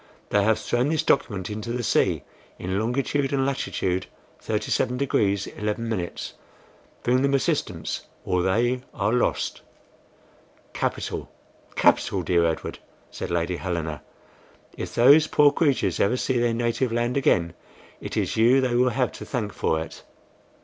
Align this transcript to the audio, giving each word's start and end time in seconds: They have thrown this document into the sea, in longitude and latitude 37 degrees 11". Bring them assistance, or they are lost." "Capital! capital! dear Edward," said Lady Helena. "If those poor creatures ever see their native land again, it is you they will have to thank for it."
They 0.31 0.43
have 0.43 0.57
thrown 0.57 0.89
this 0.89 1.03
document 1.03 1.47
into 1.51 1.71
the 1.71 1.83
sea, 1.83 2.23
in 2.57 2.79
longitude 2.79 3.31
and 3.31 3.45
latitude 3.45 4.07
37 4.39 4.97
degrees 4.97 5.45
11". 5.45 6.09
Bring 7.03 7.21
them 7.21 7.35
assistance, 7.35 8.07
or 8.25 8.41
they 8.41 8.81
are 8.95 9.13
lost." 9.13 9.61
"Capital! 10.73 11.31
capital! 11.75 12.23
dear 12.23 12.45
Edward," 12.47 12.79
said 13.11 13.29
Lady 13.29 13.57
Helena. 13.57 14.01
"If 14.75 14.95
those 14.95 15.27
poor 15.27 15.51
creatures 15.51 15.99
ever 15.99 16.17
see 16.17 16.39
their 16.39 16.55
native 16.55 16.91
land 16.91 17.15
again, 17.15 17.53
it 18.01 18.17
is 18.17 18.35
you 18.35 18.59
they 18.59 18.73
will 18.73 18.89
have 18.89 19.11
to 19.11 19.23
thank 19.27 19.53
for 19.53 19.79
it." 19.79 20.01